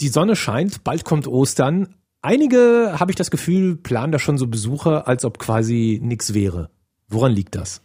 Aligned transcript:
Die 0.00 0.08
Sonne 0.08 0.34
scheint, 0.34 0.82
bald 0.82 1.04
kommt 1.04 1.26
Ostern. 1.26 1.94
Einige, 2.22 2.96
habe 2.98 3.12
ich 3.12 3.16
das 3.16 3.30
Gefühl, 3.30 3.76
planen 3.76 4.12
da 4.12 4.18
schon 4.18 4.38
so 4.38 4.46
Besuche, 4.46 5.06
als 5.06 5.24
ob 5.24 5.38
quasi 5.38 6.00
nichts 6.02 6.32
wäre. 6.32 6.70
Woran 7.08 7.32
liegt 7.32 7.54
das? 7.54 7.82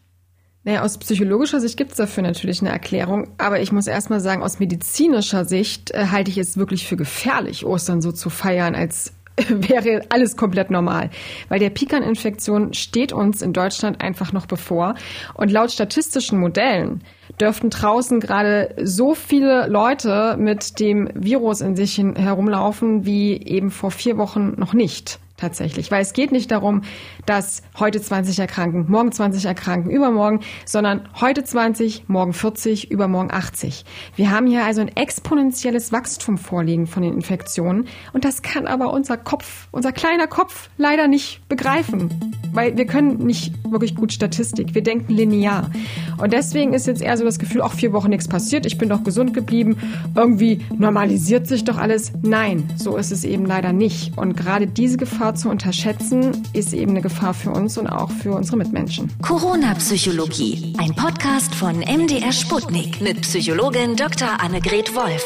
Naja, 0.64 0.82
aus 0.82 0.98
psychologischer 0.98 1.60
Sicht 1.60 1.78
gibt 1.78 1.92
es 1.92 1.98
dafür 1.98 2.24
natürlich 2.24 2.62
eine 2.62 2.72
Erklärung, 2.72 3.34
aber 3.38 3.62
ich 3.62 3.72
muss 3.72 3.86
erstmal 3.86 4.20
sagen, 4.20 4.42
aus 4.42 4.60
medizinischer 4.60 5.46
Sicht 5.46 5.92
äh, 5.92 6.08
halte 6.08 6.32
ich 6.32 6.38
es 6.38 6.58
wirklich 6.58 6.88
für 6.88 6.98
gefährlich, 6.98 7.66
Ostern 7.66 8.02
so 8.02 8.12
zu 8.12 8.30
feiern, 8.30 8.76
als 8.76 9.14
wäre 9.50 10.02
alles 10.10 10.38
komplett 10.38 10.72
normal. 10.72 11.10
Weil 11.50 11.60
der 11.60 11.70
Pik 11.70 11.94
an 11.94 12.04
Infektionen 12.04 12.74
steht 12.74 13.12
uns 13.12 13.42
in 13.42 13.54
Deutschland 13.54 14.02
einfach 14.02 14.32
noch 14.34 14.46
bevor. 14.46 14.96
Und 15.34 15.52
laut 15.52 15.72
statistischen 15.72 16.40
Modellen 16.40 17.04
dürften 17.40 17.70
draußen 17.70 18.20
gerade 18.20 18.76
so 18.82 19.14
viele 19.14 19.68
Leute 19.68 20.38
mit 20.38 20.80
dem 20.80 21.10
Virus 21.14 21.62
in 21.62 21.76
sich 21.76 21.98
herumlaufen 21.98 23.06
wie 23.06 23.42
eben 23.42 23.72
vor 23.72 23.92
vier 23.92 24.18
Wochen 24.18 24.54
noch 24.58 24.74
nicht 24.74 25.20
tatsächlich. 25.38 25.92
Weil 25.92 26.02
es 26.02 26.14
geht 26.14 26.32
nicht 26.32 26.52
darum, 26.52 26.82
dass 27.26 27.62
heute 27.78 28.02
20 28.02 28.40
erkranken, 28.40 28.86
morgen 28.88 29.12
20 29.12 29.46
erkranken, 29.46 29.92
übermorgen, 29.92 30.40
sondern 30.66 31.10
heute 31.20 31.44
20, 31.44 32.08
morgen 32.08 32.34
40, 32.34 32.92
übermorgen 32.92 33.32
80. 33.32 33.86
Wir 34.16 34.32
haben 34.32 34.48
hier 34.48 34.64
also 34.64 34.82
ein 34.82 34.96
exponentielles 34.96 35.92
Wachstum 35.92 36.38
vorliegen 36.38 36.88
von 36.88 37.04
den 37.04 37.14
Infektionen 37.14 37.88
und 38.14 38.26
das 38.26 38.42
kann 38.42 38.68
aber 38.68 38.94
unser 38.94 39.18
Kopf, 39.18 39.68
unser 39.72 39.92
kleiner 39.92 40.28
Kopf 40.28 40.70
leider 40.78 41.08
nicht 41.08 41.48
begreifen, 41.50 42.10
weil 42.54 42.78
wir 42.78 42.86
können 42.86 43.18
nicht 43.18 43.54
wirklich 43.70 43.96
gut 43.96 44.14
Statistik. 44.14 44.74
Wir 44.74 44.84
denken 44.84 45.14
linear. 45.14 45.70
Und 46.18 46.32
deswegen 46.32 46.74
ist 46.74 46.88
jetzt 46.88 47.02
eher 47.02 47.18
so 47.18 47.26
das 47.26 47.40
Gefühl, 47.40 47.62
auch 47.62 47.74
vier 47.74 47.92
Wochen 47.92 48.10
nichts 48.10 48.28
passiert, 48.28 48.66
ich 48.66 48.78
bin 48.78 48.90
doch 48.90 49.04
gesund 49.04 49.34
geblieben, 49.34 49.78
irgendwie 50.16 50.62
normalisiert 50.78 51.48
sich 51.48 51.66
doch 51.66 51.78
alles. 51.78 52.14
Nein, 52.22 52.70
so 52.78 52.96
ist 52.96 53.12
es 53.12 53.26
eben 53.26 53.46
leider 53.46 53.74
nicht. 53.74 54.18
Und 54.18 54.38
gerade 54.38 54.68
diese 54.68 54.98
Gefahr 54.98 55.25
zu 55.34 55.50
unterschätzen, 55.50 56.44
ist 56.54 56.74
eben 56.74 56.92
eine 56.92 57.02
Gefahr 57.02 57.34
für 57.34 57.52
uns 57.52 57.78
und 57.78 57.88
auch 57.88 58.12
für 58.12 58.34
unsere 58.34 58.58
Mitmenschen. 58.58 59.12
Corona-Psychologie, 59.22 60.76
ein 60.78 60.94
Podcast 60.96 61.56
von 61.56 61.80
MDR 61.80 62.32
Sputnik 62.32 63.02
mit 63.02 63.22
Psychologin 63.22 63.96
Dr. 63.96 64.40
Annegret 64.40 64.94
Wolf. 64.94 65.26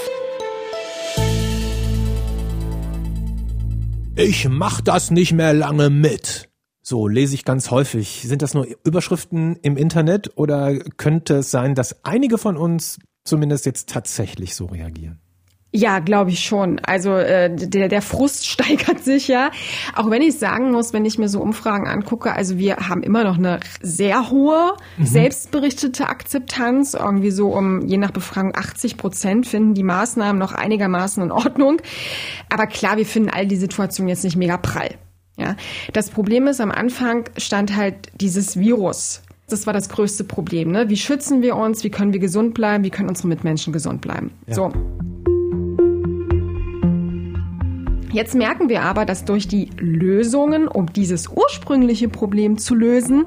Ich 4.16 4.47
mach 4.47 4.81
das 4.81 5.11
nicht 5.11 5.33
mehr 5.33 5.53
lange 5.53 5.89
mit. 5.89 6.50
So 6.81 7.08
lese 7.08 7.36
ich 7.36 7.45
ganz 7.45 7.72
häufig. 7.72 8.23
Sind 8.25 8.41
das 8.41 8.53
nur 8.53 8.67
Überschriften 8.84 9.58
im 9.61 9.78
Internet 9.78 10.38
oder 10.38 10.78
könnte 10.80 11.38
es 11.38 11.52
sein, 11.52 11.75
dass 11.75 12.03
einige 12.03 12.38
von 12.38 12.58
uns 12.58 13.00
zumindest 13.23 13.66
jetzt 13.66 13.89
tatsächlich 13.89 14.56
so 14.56 14.66
reagieren? 14.66 15.22
Ja, 15.72 16.00
glaube 16.00 16.31
ich 16.31 16.39
schon. 16.39 16.80
Also 16.80 17.14
äh, 17.14 17.53
der, 17.53 17.89
der 17.89 18.02
Frust 18.02 18.48
steigert 18.50 19.03
sich 19.03 19.28
ja. 19.28 19.52
Auch 19.95 20.09
wenn 20.09 20.22
ich 20.22 20.39
sagen 20.39 20.72
muss, 20.72 20.94
wenn 20.94 21.06
ich 21.06 21.20
mir 21.20 21.30
so 21.30 21.42
Umfragen 21.42 21.88
angucke, 21.88 22.34
also 22.34 22.58
wir 22.58 22.78
haben 22.78 23.03
immer 23.03 23.23
noch 23.23 23.38
eine 23.38 23.59
sehr 23.81 24.31
hohe 24.31 24.73
mhm. 24.97 25.06
selbstberichtete 25.06 26.08
Akzeptanz. 26.08 26.95
Irgendwie 26.95 27.31
so 27.31 27.50
um, 27.50 27.86
je 27.86 27.97
nach 27.97 28.12
Befragung, 28.12 28.56
80 28.56 28.97
Prozent 28.97 29.47
finden 29.47 29.75
die 29.75 29.84
Maßnahmen 29.84 30.40
noch 30.40 30.53
einigermaßen 30.53 31.22
in 31.22 31.31
Ordnung. 31.31 31.81
Aber 32.50 32.66
klar, 32.66 32.97
wir 32.97 33.06
finden 33.06 33.30
all 33.30 33.45
die 33.45 33.58
Situation 33.58 34.08
jetzt 34.08 34.23
nicht 34.23 34.38
mega 34.38 34.58
prall. 34.58 34.95
Ja, 35.38 35.56
das 35.94 36.09
Problem 36.09 36.47
ist, 36.47 36.59
am 36.59 36.72
Anfang 36.72 37.30
stand 37.38 37.75
halt 37.75 38.12
dieses 38.20 38.59
Virus. 38.59 39.22
Das 39.47 39.66
war 39.66 39.73
das 39.73 39.88
größte 39.88 40.25
Problem. 40.25 40.72
Ne? 40.72 40.90
Wie 40.90 40.97
schützen 40.97 41.42
wir 41.42 41.56
uns? 41.56 41.84
Wie 41.84 41.90
können 41.90 42.12
wir 42.12 42.20
gesund 42.20 42.53
bleiben? 42.53 42.84
Wie 42.84 42.90
können 42.90 43.09
unsere 43.09 43.30
Mitmenschen 43.30 43.72
gesund 43.72 44.02
bleiben? 44.02 44.31
Ja. 44.47 44.56
So. 44.56 44.73
Jetzt 48.11 48.33
merken 48.33 48.69
wir 48.69 48.81
aber, 48.81 49.05
dass 49.05 49.25
durch 49.25 49.47
die 49.47 49.69
Lösungen, 49.77 50.67
um 50.67 50.91
dieses 50.91 51.27
ursprüngliche 51.27 52.09
Problem 52.09 52.57
zu 52.57 52.73
lösen, 52.73 53.25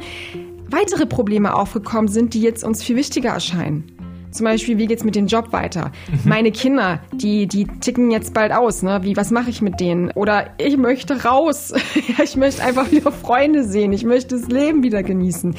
weitere 0.68 1.06
Probleme 1.06 1.54
aufgekommen 1.54 2.08
sind, 2.08 2.34
die 2.34 2.42
jetzt 2.42 2.64
uns 2.64 2.82
viel 2.82 2.96
wichtiger 2.96 3.30
erscheinen. 3.30 3.84
Zum 4.32 4.44
Beispiel, 4.44 4.78
wie 4.78 4.86
geht's 4.86 5.04
mit 5.04 5.14
dem 5.14 5.26
Job 5.26 5.52
weiter? 5.52 5.92
Mhm. 6.10 6.18
Meine 6.28 6.52
Kinder, 6.52 7.00
die, 7.12 7.46
die 7.46 7.66
ticken 7.66 8.10
jetzt 8.10 8.32
bald 8.32 8.50
aus, 8.50 8.82
ne? 8.82 9.00
Wie, 9.02 9.14
was 9.14 9.30
mache 9.30 9.50
ich 9.50 9.60
mit 9.60 9.78
denen? 9.78 10.10
Oder 10.12 10.54
ich 10.56 10.78
möchte 10.78 11.24
raus. 11.24 11.74
ich 12.24 12.36
möchte 12.36 12.64
einfach 12.64 12.90
wieder 12.90 13.12
Freunde 13.12 13.62
sehen. 13.62 13.92
Ich 13.92 14.04
möchte 14.04 14.36
das 14.36 14.48
Leben 14.48 14.82
wieder 14.82 15.02
genießen. 15.02 15.54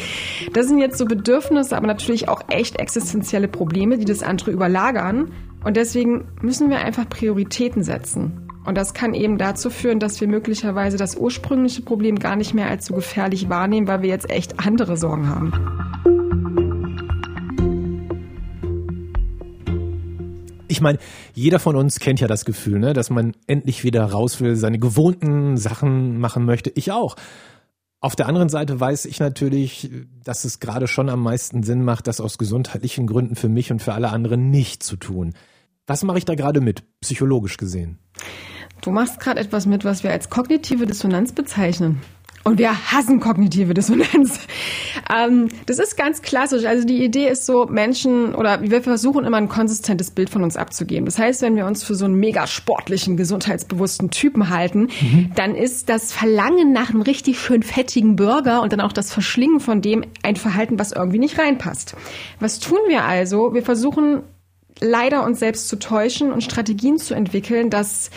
Das 0.54 0.68
sind 0.68 0.80
jetzt 0.80 0.98
so 0.98 1.06
Bedürfnisse, 1.06 1.78
aber 1.78 1.86
natürlich 1.86 2.28
auch 2.28 2.42
echt 2.50 2.80
existenzielle 2.80 3.48
Probleme, 3.48 4.00
die 4.00 4.06
das 4.06 4.24
andere 4.24 4.50
überlagern. 4.50 5.32
Und 5.64 5.78
deswegen 5.78 6.26
müssen 6.42 6.72
wir 6.72 6.80
einfach 6.80 7.08
Prioritäten 7.08 7.84
setzen. 7.84 8.43
Und 8.66 8.78
das 8.78 8.94
kann 8.94 9.14
eben 9.14 9.38
dazu 9.38 9.70
führen, 9.70 10.00
dass 10.00 10.22
wir 10.22 10.28
möglicherweise 10.28 10.98
das 10.98 11.16
ursprüngliche 11.16 11.82
Problem 11.82 12.18
gar 12.18 12.36
nicht 12.36 12.54
mehr 12.54 12.70
als 12.70 12.86
so 12.86 12.96
gefährlich 12.96 13.50
wahrnehmen, 13.50 13.88
weil 13.88 14.02
wir 14.02 14.10
jetzt 14.10 14.30
echt 14.30 14.60
andere 14.66 14.96
Sorgen 14.96 15.28
haben. 15.28 15.54
Ich 20.70 20.82
meine, 20.82 20.98
jeder 21.34 21.60
von 21.60 21.76
uns 21.76 22.00
kennt 22.00 22.20
ja 22.20 22.28
das 22.28 22.46
Gefühl, 22.46 22.80
ne, 22.80 22.94
dass 22.94 23.10
man 23.10 23.34
endlich 23.48 23.84
wieder 23.84 24.06
raus 24.06 24.42
will, 24.42 24.56
seine 24.56 24.80
gewohnten 24.80 25.56
Sachen 25.58 26.20
machen 26.20 26.46
möchte. 26.46 26.72
Ich 26.72 26.92
auch. 26.92 27.16
Auf 28.00 28.16
der 28.16 28.28
anderen 28.28 28.50
Seite 28.50 28.80
weiß 28.80 29.06
ich 29.06 29.20
natürlich, 29.20 29.92
dass 30.24 30.46
es 30.46 30.60
gerade 30.60 30.88
schon 30.88 31.10
am 31.10 31.22
meisten 31.22 31.64
Sinn 31.64 31.86
macht, 31.86 32.08
das 32.08 32.20
aus 32.20 32.38
gesundheitlichen 32.38 33.08
Gründen 33.08 33.36
für 33.36 33.50
mich 33.50 33.72
und 33.72 33.82
für 33.82 33.94
alle 33.94 34.10
anderen 34.10 34.50
nicht 34.50 34.84
zu 34.84 34.96
tun. 34.96 35.34
Was 35.86 36.04
mache 36.04 36.18
ich 36.18 36.26
da 36.26 36.36
gerade 36.36 36.62
mit, 36.62 36.84
psychologisch 37.02 37.58
gesehen? 37.58 38.00
Du 38.82 38.92
machst 38.92 39.20
gerade 39.20 39.40
etwas 39.40 39.66
mit, 39.66 39.84
was 39.84 40.04
wir 40.04 40.12
als 40.12 40.30
kognitive 40.30 40.86
Dissonanz 40.86 41.34
bezeichnen. 41.34 42.02
Und 42.46 42.58
wir 42.58 42.92
hassen 42.92 43.20
kognitive 43.20 43.74
Dissonanz. 43.74 44.40
Ähm, 45.14 45.50
das 45.66 45.80
ist 45.80 45.98
ganz 45.98 46.22
klassisch. 46.22 46.64
Also 46.66 46.88
die 46.88 47.04
Idee 47.04 47.28
ist 47.28 47.46
so, 47.46 47.66
Menschen 47.66 48.34
oder 48.34 48.62
wir 48.62 48.82
versuchen 48.82 49.26
immer 49.26 49.36
ein 49.36 49.50
konsistentes 49.50 50.12
Bild 50.12 50.30
von 50.30 50.44
uns 50.44 50.56
abzugeben. 50.56 51.06
Das 51.06 51.20
heißt, 51.20 51.42
wenn 51.42 51.58
wir 51.58 51.66
uns 51.66 51.84
für 51.84 51.94
so 51.94 52.06
einen 52.06 52.16
mega 52.16 52.48
sportlichen, 52.48 53.18
gesundheitsbewussten 53.18 54.12
Typen 54.12 54.50
halten, 54.50 54.88
mhm. 55.02 55.32
dann 55.36 55.56
ist 55.56 55.90
das 55.90 56.14
Verlangen 56.14 56.72
nach 56.72 56.90
einem 56.90 57.02
richtig 57.02 57.38
schön 57.40 57.64
fettigen 57.64 58.16
Burger 58.16 58.62
und 58.62 58.72
dann 58.72 58.80
auch 58.80 58.94
das 58.94 59.12
Verschlingen 59.12 59.60
von 59.60 59.82
dem 59.82 60.06
ein 60.24 60.38
Verhalten, 60.38 60.80
was 60.80 60.94
irgendwie 60.94 61.20
nicht 61.20 61.38
reinpasst. 61.38 61.96
Was 62.40 62.60
tun 62.60 62.80
wir 62.88 63.04
also? 63.04 63.54
Wir 63.54 63.64
versuchen 63.64 64.24
leider 64.80 65.24
uns 65.24 65.40
selbst 65.40 65.68
zu 65.68 65.78
täuschen 65.78 66.32
und 66.32 66.44
Strategien 66.44 66.98
zu 66.98 67.14
entwickeln, 67.14 67.70
dass 67.70 68.10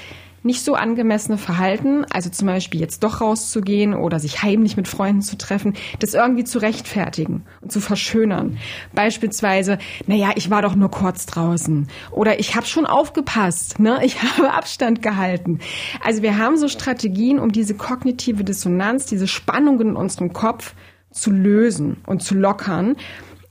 nicht 0.46 0.64
so 0.64 0.74
angemessene 0.74 1.38
Verhalten, 1.38 2.06
also 2.08 2.30
zum 2.30 2.46
Beispiel 2.46 2.80
jetzt 2.80 3.02
doch 3.02 3.20
rauszugehen 3.20 3.94
oder 3.94 4.20
sich 4.20 4.42
heimlich 4.42 4.76
mit 4.76 4.88
Freunden 4.88 5.20
zu 5.20 5.36
treffen, 5.36 5.74
das 5.98 6.14
irgendwie 6.14 6.44
zu 6.44 6.58
rechtfertigen 6.60 7.44
und 7.60 7.72
zu 7.72 7.80
verschönern. 7.80 8.56
Beispielsweise, 8.94 9.78
naja, 10.06 10.30
ich 10.36 10.48
war 10.48 10.62
doch 10.62 10.76
nur 10.76 10.90
kurz 10.90 11.26
draußen 11.26 11.88
oder 12.12 12.38
ich 12.38 12.54
habe 12.54 12.64
schon 12.64 12.86
aufgepasst, 12.86 13.80
ne? 13.80 13.98
ich 14.04 14.22
habe 14.38 14.52
Abstand 14.52 15.02
gehalten. 15.02 15.58
Also 16.02 16.22
wir 16.22 16.38
haben 16.38 16.56
so 16.56 16.68
Strategien, 16.68 17.40
um 17.40 17.50
diese 17.50 17.74
kognitive 17.74 18.44
Dissonanz, 18.44 19.06
diese 19.06 19.26
Spannungen 19.26 19.88
in 19.88 19.96
unserem 19.96 20.32
Kopf 20.32 20.74
zu 21.10 21.30
lösen 21.30 22.02
und 22.06 22.22
zu 22.22 22.34
lockern 22.34 22.96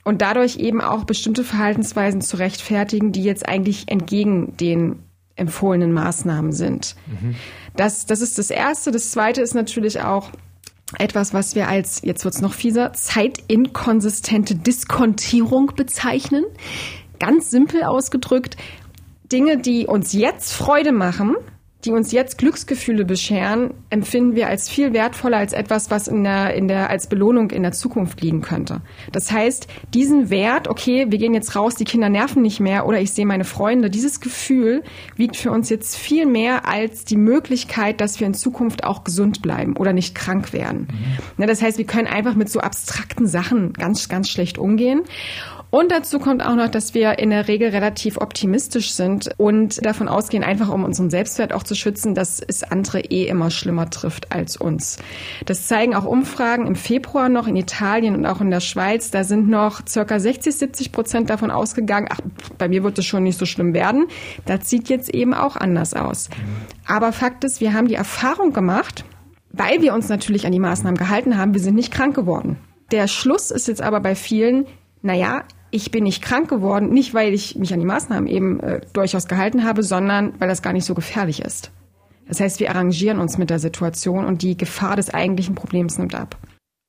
und 0.05 0.21
dadurch 0.21 0.57
eben 0.57 0.79
auch 0.79 1.03
bestimmte 1.03 1.43
Verhaltensweisen 1.43 2.21
zu 2.21 2.37
rechtfertigen, 2.37 3.11
die 3.11 3.23
jetzt 3.23 3.49
eigentlich 3.49 3.89
entgegen 3.89 4.55
den 4.55 4.99
empfohlenen 5.35 5.91
Maßnahmen 5.91 6.53
sind. 6.53 6.95
Mhm. 7.07 7.35
Das, 7.75 8.05
das 8.05 8.21
ist 8.21 8.37
das 8.37 8.51
Erste. 8.51 8.91
Das 8.91 9.11
Zweite 9.11 9.41
ist 9.41 9.53
natürlich 9.53 9.99
auch 9.99 10.29
etwas, 10.97 11.33
was 11.33 11.55
wir 11.55 11.67
als, 11.67 12.01
jetzt 12.03 12.23
wird's 12.23 12.39
noch 12.39 12.53
fieser, 12.53 12.93
zeitinkonsistente 12.93 14.55
Diskontierung 14.55 15.71
bezeichnen. 15.75 16.45
Ganz 17.19 17.49
simpel 17.49 17.83
ausgedrückt, 17.83 18.55
Dinge, 19.31 19.57
die 19.57 19.87
uns 19.87 20.13
jetzt 20.13 20.53
Freude 20.53 20.91
machen, 20.91 21.35
die 21.85 21.91
uns 21.91 22.11
jetzt 22.11 22.37
Glücksgefühle 22.37 23.05
bescheren, 23.05 23.73
empfinden 23.89 24.35
wir 24.35 24.47
als 24.47 24.69
viel 24.69 24.93
wertvoller 24.93 25.37
als 25.37 25.53
etwas, 25.53 25.91
was 25.91 26.07
in 26.07 26.23
der, 26.23 26.53
in 26.53 26.67
der, 26.67 26.89
als 26.89 27.07
Belohnung 27.07 27.51
in 27.51 27.63
der 27.63 27.71
Zukunft 27.71 28.21
liegen 28.21 28.41
könnte. 28.41 28.81
Das 29.11 29.31
heißt, 29.31 29.67
diesen 29.93 30.29
Wert, 30.29 30.67
okay, 30.67 31.05
wir 31.09 31.17
gehen 31.17 31.33
jetzt 31.33 31.55
raus, 31.55 31.75
die 31.75 31.85
Kinder 31.85 32.09
nerven 32.09 32.41
nicht 32.41 32.59
mehr 32.59 32.85
oder 32.87 32.99
ich 32.99 33.13
sehe 33.13 33.25
meine 33.25 33.43
Freunde, 33.43 33.89
dieses 33.89 34.19
Gefühl 34.19 34.83
wiegt 35.15 35.37
für 35.37 35.51
uns 35.51 35.69
jetzt 35.69 35.95
viel 35.95 36.25
mehr 36.25 36.67
als 36.67 37.05
die 37.05 37.17
Möglichkeit, 37.17 38.01
dass 38.01 38.19
wir 38.19 38.27
in 38.27 38.33
Zukunft 38.33 38.83
auch 38.83 39.03
gesund 39.03 39.41
bleiben 39.41 39.77
oder 39.77 39.93
nicht 39.93 40.15
krank 40.15 40.53
werden. 40.53 40.87
Mhm. 41.37 41.45
Das 41.45 41.61
heißt, 41.61 41.77
wir 41.77 41.85
können 41.85 42.07
einfach 42.07 42.35
mit 42.35 42.49
so 42.49 42.59
abstrakten 42.59 43.27
Sachen 43.27 43.73
ganz, 43.73 44.09
ganz 44.09 44.29
schlecht 44.29 44.57
umgehen. 44.57 45.01
Und 45.75 45.91
dazu 45.91 46.19
kommt 46.19 46.41
auch 46.41 46.55
noch, 46.55 46.69
dass 46.69 46.93
wir 46.93 47.19
in 47.19 47.31
der 47.31 47.49
Regel 47.49 47.67
relativ 47.67 48.15
optimistisch 48.15 48.93
sind 48.93 49.31
und 49.35 49.85
davon 49.85 50.07
ausgehen, 50.07 50.41
einfach 50.41 50.69
um 50.69 50.85
unseren 50.85 51.09
Selbstwert 51.09 51.51
auch 51.51 51.63
zu 51.63 51.75
schützen, 51.75 52.15
dass 52.15 52.39
es 52.39 52.63
andere 52.63 53.01
eh 53.01 53.25
immer 53.25 53.51
schlimmer 53.51 53.89
trifft 53.89 54.31
als 54.31 54.55
uns. 54.55 54.99
Das 55.45 55.67
zeigen 55.67 55.93
auch 55.93 56.05
Umfragen 56.05 56.65
im 56.65 56.75
Februar 56.75 57.27
noch 57.27 57.45
in 57.45 57.57
Italien 57.57 58.15
und 58.15 58.25
auch 58.25 58.39
in 58.39 58.51
der 58.51 58.61
Schweiz. 58.61 59.11
Da 59.11 59.25
sind 59.25 59.49
noch 59.49 59.85
circa 59.85 60.17
60, 60.17 60.55
70 60.55 60.91
Prozent 60.93 61.29
davon 61.29 61.51
ausgegangen, 61.51 62.07
ach, 62.09 62.21
bei 62.57 62.69
mir 62.69 62.81
wird 62.85 62.97
es 62.97 63.05
schon 63.05 63.23
nicht 63.23 63.37
so 63.37 63.45
schlimm 63.45 63.73
werden. 63.73 64.05
Das 64.45 64.69
sieht 64.69 64.87
jetzt 64.87 65.13
eben 65.13 65.33
auch 65.33 65.57
anders 65.57 65.93
aus. 65.93 66.29
Aber 66.87 67.11
Fakt 67.11 67.43
ist, 67.43 67.59
wir 67.59 67.73
haben 67.73 67.89
die 67.89 67.95
Erfahrung 67.95 68.53
gemacht, 68.53 69.03
weil 69.51 69.81
wir 69.81 69.93
uns 69.93 70.07
natürlich 70.07 70.45
an 70.45 70.53
die 70.53 70.59
Maßnahmen 70.59 70.97
gehalten 70.97 71.37
haben, 71.37 71.53
wir 71.53 71.59
sind 71.59 71.75
nicht 71.75 71.91
krank 71.91 72.15
geworden. 72.15 72.55
Der 72.91 73.09
Schluss 73.09 73.51
ist 73.51 73.67
jetzt 73.67 73.81
aber 73.81 73.99
bei 73.99 74.15
vielen, 74.15 74.67
naja, 75.01 75.43
ich 75.75 75.91
bin 75.91 76.05
nicht 76.05 76.23
krank 76.23 76.49
geworden, 76.49 76.89
nicht 76.89 77.13
weil 77.13 77.33
ich 77.33 77.55
mich 77.55 77.73
an 77.73 77.79
die 77.79 77.85
Maßnahmen 77.85 78.27
eben 78.27 78.59
äh, 78.61 78.81
durchaus 78.93 79.27
gehalten 79.27 79.63
habe, 79.65 79.83
sondern 79.83 80.33
weil 80.39 80.47
das 80.47 80.61
gar 80.61 80.73
nicht 80.73 80.85
so 80.85 80.95
gefährlich 80.95 81.41
ist. 81.41 81.71
Das 82.27 82.39
heißt, 82.39 82.59
wir 82.59 82.71
arrangieren 82.71 83.19
uns 83.19 83.37
mit 83.37 83.49
der 83.49 83.59
Situation 83.59 84.25
und 84.25 84.41
die 84.41 84.57
Gefahr 84.57 84.95
des 84.95 85.13
eigentlichen 85.13 85.53
Problems 85.53 85.97
nimmt 85.97 86.15
ab. 86.15 86.37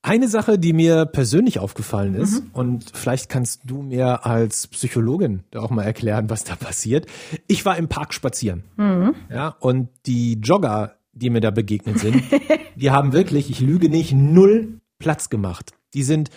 Eine 0.03 0.29
Sache, 0.29 0.57
die 0.57 0.73
mir 0.73 1.05
persönlich 1.05 1.59
aufgefallen 1.59 2.15
ist, 2.15 2.45
mhm. 2.45 2.51
und 2.53 2.93
vielleicht 2.95 3.29
kannst 3.29 3.63
du 3.65 3.83
mir 3.83 4.25
als 4.25 4.69
Psychologin 4.69 5.43
da 5.51 5.61
auch 5.61 5.71
mal 5.71 5.83
erklären, 5.83 6.31
was 6.31 6.45
da 6.45 6.55
passiert. 6.55 7.07
Ich 7.49 7.65
war 7.65 7.77
im 7.77 7.89
Park 7.89 8.15
spazieren. 8.15 8.63
Mhm. 8.77 9.17
Ja, 9.29 9.57
und 9.59 9.89
die 10.07 10.35
Jogger, 10.35 10.95
die 11.13 11.29
mir 11.29 11.41
da 11.41 11.51
begegnet 11.51 11.99
sind, 11.99 12.23
die 12.77 12.93
haben 12.93 13.13
wirklich, 13.13 13.51
ich 13.51 13.59
lüge 13.61 13.89
nicht, 13.89 14.13
null 14.13 14.81
Platz 15.01 15.29
gemacht. 15.29 15.73
Die 15.93 16.05
sind 16.05 16.31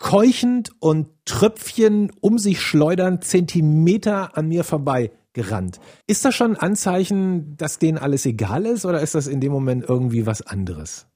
keuchend 0.00 0.72
und 0.80 1.08
Tröpfchen 1.26 2.10
um 2.20 2.38
sich 2.38 2.60
schleudern 2.60 3.22
Zentimeter 3.22 4.36
an 4.36 4.48
mir 4.48 4.64
vorbei 4.64 5.12
gerannt. 5.34 5.78
Ist 6.08 6.24
das 6.24 6.34
schon 6.34 6.56
ein 6.56 6.60
Anzeichen, 6.60 7.56
dass 7.56 7.78
denen 7.78 7.98
alles 7.98 8.26
egal 8.26 8.66
ist 8.66 8.84
oder 8.84 9.00
ist 9.00 9.14
das 9.14 9.28
in 9.28 9.40
dem 9.40 9.52
Moment 9.52 9.84
irgendwie 9.88 10.26
was 10.26 10.42
anderes? 10.42 11.06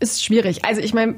Ist 0.00 0.24
schwierig. 0.24 0.64
Also 0.64 0.80
ich 0.80 0.94
meine, 0.94 1.16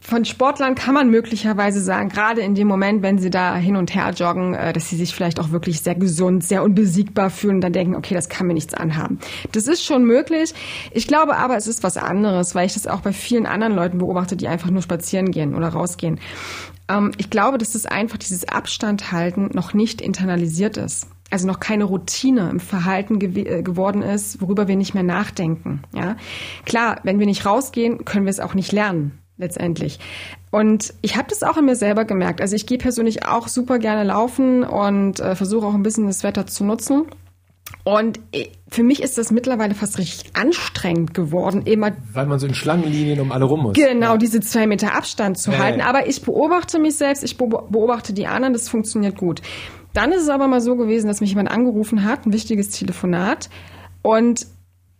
von 0.00 0.24
Sportlern 0.24 0.74
kann 0.74 0.94
man 0.94 1.10
möglicherweise 1.10 1.80
sagen, 1.80 2.08
gerade 2.08 2.40
in 2.40 2.54
dem 2.54 2.66
Moment, 2.66 3.02
wenn 3.02 3.18
sie 3.18 3.30
da 3.30 3.54
hin 3.56 3.76
und 3.76 3.94
her 3.94 4.10
joggen, 4.10 4.54
äh, 4.54 4.72
dass 4.72 4.88
sie 4.88 4.96
sich 4.96 5.14
vielleicht 5.14 5.38
auch 5.38 5.50
wirklich 5.50 5.82
sehr 5.82 5.94
gesund, 5.94 6.42
sehr 6.42 6.62
unbesiegbar 6.62 7.30
fühlen 7.30 7.56
und 7.56 7.60
dann 7.60 7.72
denken, 7.72 7.94
okay, 7.94 8.14
das 8.14 8.28
kann 8.28 8.46
mir 8.46 8.54
nichts 8.54 8.74
anhaben. 8.74 9.18
Das 9.52 9.68
ist 9.68 9.84
schon 9.84 10.04
möglich. 10.04 10.54
Ich 10.92 11.06
glaube 11.06 11.36
aber, 11.36 11.56
es 11.56 11.66
ist 11.66 11.82
was 11.82 11.96
anderes, 11.96 12.54
weil 12.54 12.66
ich 12.66 12.74
das 12.74 12.86
auch 12.86 13.00
bei 13.00 13.12
vielen 13.12 13.46
anderen 13.46 13.74
Leuten 13.74 13.98
beobachte, 13.98 14.36
die 14.36 14.48
einfach 14.48 14.70
nur 14.70 14.82
spazieren 14.82 15.30
gehen 15.30 15.54
oder 15.54 15.68
rausgehen. 15.68 16.18
Ähm, 16.88 17.12
ich 17.18 17.28
glaube, 17.28 17.58
dass 17.58 17.72
das 17.72 17.86
einfach 17.86 18.18
dieses 18.18 18.48
Abstand 18.48 19.12
halten 19.12 19.50
noch 19.52 19.74
nicht 19.74 20.00
internalisiert 20.00 20.76
ist 20.76 21.08
also 21.32 21.46
noch 21.46 21.60
keine 21.60 21.84
Routine 21.84 22.50
im 22.50 22.58
Verhalten 22.58 23.20
gew 23.20 23.38
äh, 23.38 23.62
geworden 23.62 24.02
ist, 24.02 24.40
worüber 24.40 24.66
wir 24.66 24.74
nicht 24.74 24.94
mehr 24.94 25.04
nachdenken. 25.04 25.82
Ja, 25.94 26.16
klar, 26.64 26.98
wenn 27.04 27.20
wir 27.20 27.26
nicht 27.26 27.46
rausgehen, 27.46 28.04
können 28.04 28.26
wir 28.26 28.30
es 28.30 28.40
auch 28.40 28.54
nicht 28.54 28.72
lernen 28.72 29.20
letztendlich. 29.40 29.98
Und 30.50 30.94
ich 31.02 31.16
habe 31.16 31.28
das 31.28 31.42
auch 31.42 31.56
in 31.56 31.64
mir 31.64 31.76
selber 31.76 32.04
gemerkt. 32.04 32.40
Also 32.40 32.54
ich 32.54 32.66
gehe 32.66 32.78
persönlich 32.78 33.26
auch 33.26 33.48
super 33.48 33.78
gerne 33.78 34.04
laufen 34.04 34.62
und 34.62 35.20
äh, 35.20 35.34
versuche 35.34 35.66
auch 35.66 35.74
ein 35.74 35.82
bisschen 35.82 36.06
das 36.06 36.22
Wetter 36.22 36.46
zu 36.46 36.64
nutzen. 36.64 37.06
Und 37.84 38.20
äh, 38.32 38.48
für 38.68 38.82
mich 38.82 39.02
ist 39.02 39.18
das 39.18 39.30
mittlerweile 39.30 39.74
fast 39.74 39.98
richtig 39.98 40.30
anstrengend 40.34 41.14
geworden, 41.14 41.62
immer. 41.64 41.92
Weil 42.12 42.26
man 42.26 42.38
so 42.38 42.46
in 42.46 42.54
Schlangenlinien 42.54 43.20
um 43.20 43.32
alle 43.32 43.44
rum 43.44 43.62
muss. 43.62 43.74
Genau, 43.74 44.12
ja. 44.12 44.16
diese 44.16 44.40
zwei 44.40 44.66
Meter 44.66 44.94
Abstand 44.94 45.38
zu 45.38 45.52
ja, 45.52 45.58
halten. 45.58 45.80
Ja. 45.80 45.86
Aber 45.86 46.06
ich 46.06 46.22
beobachte 46.22 46.78
mich 46.78 46.96
selbst, 46.96 47.24
ich 47.24 47.36
beobachte 47.36 48.12
die 48.12 48.26
anderen, 48.26 48.52
das 48.52 48.68
funktioniert 48.68 49.16
gut. 49.16 49.40
Dann 49.92 50.12
ist 50.12 50.22
es 50.22 50.28
aber 50.28 50.46
mal 50.46 50.60
so 50.60 50.76
gewesen, 50.76 51.08
dass 51.08 51.20
mich 51.20 51.30
jemand 51.30 51.50
angerufen 51.50 52.04
hat, 52.04 52.26
ein 52.26 52.32
wichtiges 52.32 52.70
Telefonat. 52.70 53.50
Und 54.02 54.46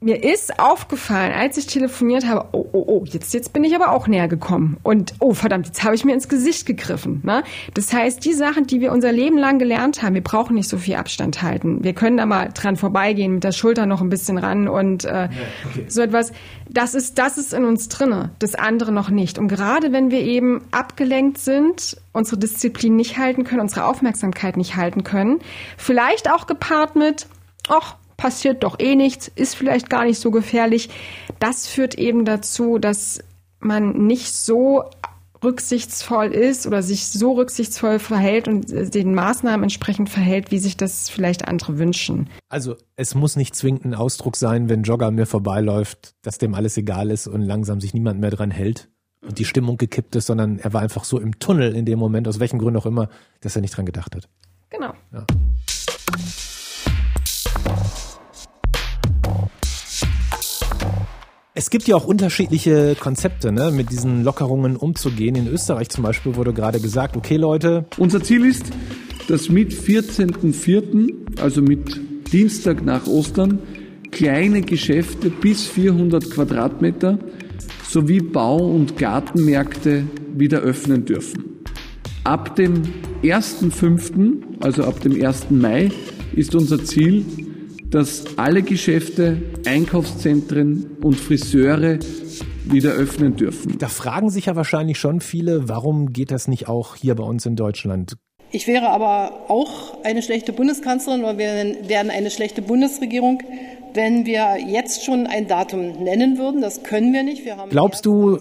mir 0.03 0.25
ist 0.25 0.59
aufgefallen, 0.59 1.33
als 1.33 1.59
ich 1.59 1.67
telefoniert 1.67 2.27
habe, 2.27 2.49
oh, 2.53 2.67
oh, 2.73 2.85
oh, 2.87 3.05
jetzt, 3.05 3.35
jetzt 3.35 3.53
bin 3.53 3.65
ich 3.65 3.75
aber 3.75 3.93
auch 3.93 4.07
näher 4.07 4.29
gekommen. 4.29 4.79
Und 4.83 5.13
oh, 5.21 5.35
verdammt, 5.35 5.67
jetzt 5.67 5.85
habe 5.85 5.95
ich 5.95 6.07
mir 6.07 6.15
ins 6.15 6.29
Gesicht 6.29 6.65
gegriffen. 6.65 7.21
Ne? 7.23 7.43
Das 7.75 7.93
heißt, 7.93 8.25
die 8.25 8.33
Sachen, 8.33 8.67
die 8.67 8.81
wir 8.81 8.93
unser 8.93 9.13
Leben 9.13 9.37
lang 9.37 9.59
gelernt 9.59 10.03
haben, 10.03 10.15
wir 10.15 10.23
brauchen 10.23 10.55
nicht 10.55 10.71
so 10.71 10.79
viel 10.79 10.95
Abstand 10.95 11.43
halten. 11.43 11.85
Wir 11.85 11.93
können 11.93 12.17
da 12.17 12.25
mal 12.25 12.49
dran 12.55 12.77
vorbeigehen, 12.77 13.35
mit 13.35 13.45
der 13.45 13.53
Schulter 13.53 13.85
noch 13.85 14.01
ein 14.01 14.09
bisschen 14.09 14.39
ran 14.39 14.69
und 14.69 15.05
äh, 15.05 15.29
okay. 15.69 15.85
so 15.89 16.01
etwas. 16.01 16.33
Das 16.71 16.95
ist, 16.95 17.19
das 17.19 17.37
ist 17.37 17.53
in 17.53 17.65
uns 17.65 17.89
drinne, 17.89 18.31
das 18.39 18.55
andere 18.55 18.93
noch 18.93 19.11
nicht. 19.11 19.39
Und 19.39 19.49
gerade 19.49 19.93
wenn 19.93 20.11
wir 20.11 20.21
eben 20.21 20.63
abgelenkt 20.71 21.39
sind, 21.39 21.99
unsere 22.13 22.39
Disziplin 22.39 22.97
nicht 22.97 23.19
halten 23.19 23.45
können, 23.45 23.61
unsere 23.61 23.85
Aufmerksamkeit 23.85 24.57
nicht 24.57 24.77
halten 24.77 25.05
können, 25.05 25.41
vielleicht 25.77 26.31
auch 26.31 26.47
gepaart 26.47 26.97
mit, 26.97 27.27
ach, 27.69 27.97
passiert 28.21 28.65
doch 28.65 28.79
eh 28.79 28.97
nichts, 28.97 29.29
ist 29.35 29.57
vielleicht 29.57 29.89
gar 29.89 30.05
nicht 30.05 30.21
so 30.21 30.31
gefährlich. 30.31 30.91
Das 31.39 31.67
führt 31.67 31.95
eben 31.95 32.27
dazu, 32.27 32.79
dass 32.79 33.21
man 33.61 34.07
nicht 34.07 34.31
so 34.31 34.85
rücksichtsvoll 35.43 36.27
ist 36.27 36.67
oder 36.67 36.83
sich 36.83 37.09
so 37.09 37.33
rücksichtsvoll 37.33 37.99
verhält 37.99 38.47
und 38.47 38.95
den 38.95 39.15
Maßnahmen 39.15 39.63
entsprechend 39.63 40.11
verhält, 40.11 40.51
wie 40.51 40.59
sich 40.59 40.77
das 40.77 41.09
vielleicht 41.09 41.49
andere 41.49 41.79
wünschen. 41.79 42.29
Also 42.51 42.77
es 42.95 43.15
muss 43.15 43.37
nicht 43.37 43.55
zwingend 43.55 43.87
ein 43.87 43.95
Ausdruck 43.95 44.37
sein, 44.37 44.69
wenn 44.69 44.83
Jogger 44.83 45.11
mir 45.11 45.25
vorbeiläuft, 45.25 46.15
dass 46.21 46.37
dem 46.37 46.55
alles 46.55 46.77
egal 46.77 47.11
ist 47.11 47.27
und 47.27 47.41
langsam 47.41 47.81
sich 47.81 47.95
niemand 47.95 48.21
mehr 48.21 48.31
dran 48.31 48.51
hält 48.51 48.91
und 49.23 49.39
die 49.39 49.47
Stimmung 49.47 49.79
gekippt 49.79 50.15
ist, 50.15 50.27
sondern 50.27 50.59
er 50.59 50.75
war 50.75 50.83
einfach 50.83 51.05
so 51.05 51.19
im 51.19 51.39
Tunnel 51.39 51.75
in 51.75 51.87
dem 51.87 51.99
Moment, 51.99 52.29
aus 52.29 52.39
welchen 52.39 52.59
Gründen 52.59 52.79
auch 52.79 52.87
immer, 52.87 53.09
dass 53.41 53.57
er 53.57 53.63
nicht 53.63 53.75
dran 53.75 53.87
gedacht 53.87 54.15
hat. 54.15 54.29
Genau. 54.69 54.93
Ja. 55.11 55.25
Es 61.61 61.69
gibt 61.69 61.87
ja 61.89 61.95
auch 61.95 62.07
unterschiedliche 62.07 62.97
Konzepte, 62.99 63.53
ne, 63.53 63.71
mit 63.71 63.91
diesen 63.91 64.25
Lockerungen 64.25 64.77
umzugehen. 64.77 65.35
In 65.35 65.47
Österreich 65.47 65.91
zum 65.91 66.03
Beispiel 66.03 66.35
wurde 66.35 66.55
gerade 66.55 66.81
gesagt, 66.81 67.19
okay 67.19 67.37
Leute. 67.37 67.85
Unser 67.99 68.23
Ziel 68.23 68.47
ist, 68.47 68.65
dass 69.29 69.51
mit 69.51 69.75
14.04., 69.75 71.39
also 71.39 71.61
mit 71.61 72.01
Dienstag 72.33 72.83
nach 72.83 73.07
Ostern, 73.07 73.59
kleine 74.11 74.63
Geschäfte 74.63 75.29
bis 75.29 75.67
400 75.67 76.31
Quadratmeter 76.31 77.19
sowie 77.87 78.21
Bau- 78.21 78.67
und 78.67 78.97
Gartenmärkte 78.97 80.05
wieder 80.35 80.61
öffnen 80.61 81.05
dürfen. 81.05 81.45
Ab 82.25 82.57
dem 82.57 82.85
1.05., 83.23 84.63
also 84.63 84.85
ab 84.85 84.99
dem 85.03 85.23
1. 85.23 85.51
Mai, 85.51 85.91
ist 86.33 86.55
unser 86.55 86.83
Ziel, 86.83 87.27
dass 87.91 88.39
alle 88.39 88.63
Geschäfte, 88.63 89.43
Einkaufszentren 89.67 90.97
und 91.03 91.15
Friseure 91.15 91.99
wieder 92.65 92.93
öffnen 92.93 93.37
dürfen. 93.37 93.79
Da 93.79 93.89
fragen 93.89 94.31
sich 94.31 94.47
ja 94.47 94.57
wahrscheinlich 94.57 94.99
schon 94.99 95.21
viele, 95.21 95.69
warum 95.69 96.13
geht 96.13 96.31
das 96.31 96.49
nicht 96.49 96.69
auch 96.69 96.95
hier 96.97 97.15
bei 97.15 97.25
uns 97.25 97.47
in 97.47 97.57
Deutschland? 97.57 98.17
Ich 98.53 98.67
wäre 98.67 98.91
aber 98.91 99.49
auch 99.51 100.03
eine 100.05 100.23
schlechte 100.23 100.53
Bundeskanzlerin 100.53 101.23
oder 101.23 101.39
wir 101.39 101.89
werden 101.89 102.11
eine 102.11 102.31
schlechte 102.31 102.63
Bundesregierung, 102.63 103.43
wenn 103.95 104.27
wir 104.27 104.57
jetzt 104.67 105.05
schon 105.05 105.27
ein 105.27 105.47
Datum 105.47 106.03
nennen 106.03 106.39
würden. 106.39 106.61
Das 106.61 106.83
können 106.83 107.13
wir 107.13 107.23
nicht. 107.23 107.45
Wir 107.45 107.57
Glaubst 107.71 108.07
du, 108.07 108.41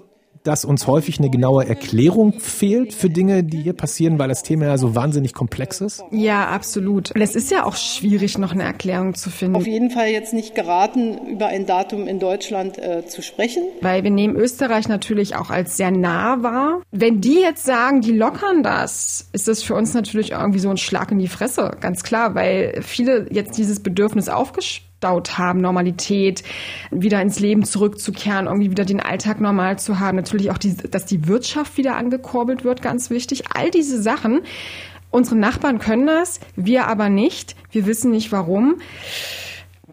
dass 0.49 0.65
uns 0.65 0.87
häufig 0.87 1.19
eine 1.19 1.29
genaue 1.29 1.67
Erklärung 1.67 2.33
fehlt 2.39 2.91
für 2.91 3.07
Dinge, 3.07 3.43
die 3.43 3.61
hier 3.61 3.73
passieren, 3.73 4.17
weil 4.17 4.29
das 4.29 4.41
Thema 4.41 4.65
ja 4.65 4.79
so 4.79 4.95
wahnsinnig 4.95 5.33
komplex 5.33 5.79
ist? 5.79 6.03
Ja, 6.09 6.47
absolut. 6.47 7.11
Und 7.11 7.21
es 7.21 7.35
ist 7.35 7.51
ja 7.51 7.65
auch 7.65 7.75
schwierig, 7.75 8.39
noch 8.39 8.51
eine 8.51 8.63
Erklärung 8.63 9.13
zu 9.13 9.29
finden. 9.29 9.57
Auf 9.57 9.67
jeden 9.67 9.91
Fall 9.91 10.07
jetzt 10.07 10.33
nicht 10.33 10.55
geraten, 10.55 11.19
über 11.27 11.45
ein 11.45 11.67
Datum 11.67 12.07
in 12.07 12.17
Deutschland 12.17 12.79
äh, 12.79 13.05
zu 13.05 13.21
sprechen. 13.21 13.61
Weil 13.81 14.03
wir 14.03 14.09
nehmen 14.09 14.35
Österreich 14.35 14.87
natürlich 14.87 15.35
auch 15.35 15.51
als 15.51 15.77
sehr 15.77 15.91
nah 15.91 16.41
wahr. 16.41 16.81
Wenn 16.89 17.21
die 17.21 17.39
jetzt 17.39 17.63
sagen, 17.63 18.01
die 18.01 18.13
lockern 18.13 18.63
das, 18.63 19.29
ist 19.33 19.47
das 19.47 19.61
für 19.61 19.75
uns 19.75 19.93
natürlich 19.93 20.31
irgendwie 20.31 20.57
so 20.57 20.71
ein 20.71 20.77
Schlag 20.77 21.11
in 21.11 21.19
die 21.19 21.27
Fresse, 21.27 21.77
ganz 21.79 22.01
klar, 22.01 22.33
weil 22.33 22.81
viele 22.81 23.27
jetzt 23.31 23.55
dieses 23.59 23.81
Bedürfnis 23.81 24.29
aufgespielt 24.29 24.88
aufgestaut 24.99 25.37
haben, 25.37 25.61
Normalität, 25.61 26.43
wieder 26.91 27.21
ins 27.21 27.39
Leben 27.39 27.63
zurückzukehren, 27.63 28.47
irgendwie 28.47 28.71
wieder 28.71 28.85
den 28.85 28.99
Alltag 28.99 29.39
normal 29.39 29.79
zu 29.79 29.99
haben. 29.99 30.17
Natürlich 30.17 30.51
auch, 30.51 30.57
die, 30.57 30.75
dass 30.75 31.05
die 31.05 31.27
Wirtschaft 31.27 31.77
wieder 31.77 31.95
angekurbelt 31.95 32.63
wird, 32.63 32.81
ganz 32.81 33.09
wichtig. 33.09 33.43
All 33.53 33.71
diese 33.71 34.01
Sachen. 34.01 34.41
Unsere 35.11 35.37
Nachbarn 35.37 35.79
können 35.79 36.05
das, 36.05 36.39
wir 36.55 36.87
aber 36.87 37.09
nicht. 37.09 37.55
Wir 37.71 37.87
wissen 37.87 38.11
nicht 38.11 38.31
warum. 38.31 38.75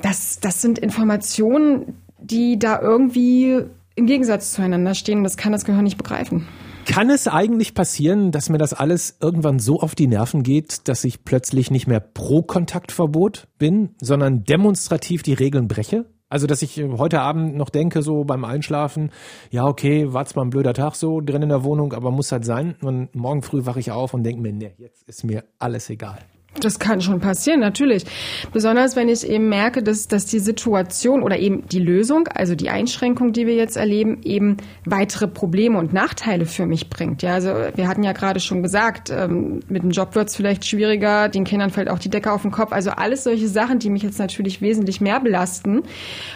Das, 0.02 0.40
das 0.40 0.60
sind 0.60 0.78
Informationen, 0.78 1.94
die 2.18 2.58
da 2.58 2.80
irgendwie 2.80 3.62
im 3.94 4.06
Gegensatz 4.06 4.52
zueinander 4.52 4.94
stehen. 4.94 5.24
Das 5.24 5.38
kann 5.38 5.52
das 5.52 5.64
Gehirn 5.64 5.84
nicht 5.84 5.96
begreifen. 5.96 6.46
Kann 6.86 7.10
es 7.10 7.26
eigentlich 7.26 7.74
passieren, 7.74 8.30
dass 8.30 8.48
mir 8.48 8.58
das 8.58 8.72
alles 8.72 9.18
irgendwann 9.20 9.58
so 9.58 9.80
auf 9.80 9.96
die 9.96 10.06
Nerven 10.06 10.44
geht, 10.44 10.88
dass 10.88 11.04
ich 11.04 11.24
plötzlich 11.24 11.70
nicht 11.70 11.88
mehr 11.88 11.98
pro 12.00 12.42
Kontaktverbot 12.42 13.48
bin, 13.58 13.96
sondern 14.00 14.44
demonstrativ 14.44 15.22
die 15.22 15.34
Regeln 15.34 15.66
breche? 15.66 16.06
Also, 16.28 16.46
dass 16.46 16.62
ich 16.62 16.82
heute 16.82 17.20
Abend 17.20 17.56
noch 17.56 17.70
denke, 17.70 18.02
so 18.02 18.24
beim 18.24 18.44
Einschlafen, 18.44 19.10
ja, 19.50 19.64
okay, 19.64 20.12
war 20.12 20.26
zwar 20.26 20.44
ein 20.44 20.50
blöder 20.50 20.74
Tag 20.74 20.94
so 20.94 21.20
drin 21.20 21.42
in 21.42 21.48
der 21.48 21.64
Wohnung, 21.64 21.92
aber 21.92 22.10
muss 22.10 22.32
halt 22.32 22.44
sein. 22.44 22.76
Und 22.80 23.14
morgen 23.14 23.42
früh 23.42 23.66
wache 23.66 23.80
ich 23.80 23.90
auf 23.90 24.14
und 24.14 24.22
denke 24.22 24.40
mir, 24.40 24.52
nee, 24.52 24.74
jetzt 24.78 25.08
ist 25.08 25.24
mir 25.24 25.44
alles 25.58 25.90
egal. 25.90 26.18
Das 26.60 26.78
kann 26.78 27.00
schon 27.00 27.20
passieren, 27.20 27.60
natürlich. 27.60 28.04
Besonders 28.52 28.96
wenn 28.96 29.08
ich 29.08 29.28
eben 29.28 29.48
merke, 29.48 29.82
dass, 29.82 30.08
dass 30.08 30.26
die 30.26 30.38
Situation 30.38 31.22
oder 31.22 31.38
eben 31.38 31.66
die 31.68 31.78
Lösung, 31.78 32.28
also 32.28 32.54
die 32.54 32.70
Einschränkung, 32.70 33.32
die 33.32 33.46
wir 33.46 33.54
jetzt 33.54 33.76
erleben, 33.76 34.20
eben 34.22 34.56
weitere 34.84 35.28
Probleme 35.28 35.78
und 35.78 35.92
Nachteile 35.92 36.46
für 36.46 36.66
mich 36.66 36.90
bringt. 36.90 37.22
Ja, 37.22 37.34
also 37.34 37.54
wir 37.74 37.88
hatten 37.88 38.02
ja 38.02 38.12
gerade 38.12 38.40
schon 38.40 38.62
gesagt, 38.62 39.10
ähm, 39.10 39.60
mit 39.68 39.82
dem 39.82 39.90
Job 39.90 40.14
wird 40.14 40.28
es 40.28 40.36
vielleicht 40.36 40.64
schwieriger, 40.64 41.28
den 41.28 41.44
Kindern 41.44 41.70
fällt 41.70 41.88
auch 41.88 41.98
die 41.98 42.10
Decke 42.10 42.32
auf 42.32 42.42
den 42.42 42.50
Kopf. 42.50 42.72
Also 42.72 42.90
alles 42.90 43.24
solche 43.24 43.48
Sachen, 43.48 43.78
die 43.78 43.90
mich 43.90 44.02
jetzt 44.02 44.18
natürlich 44.18 44.60
wesentlich 44.60 45.00
mehr 45.00 45.20
belasten. 45.20 45.82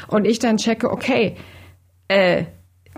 Und 0.08 0.26
ich 0.26 0.38
dann 0.38 0.56
checke, 0.56 0.90
okay, 0.90 1.36
äh, 2.08 2.44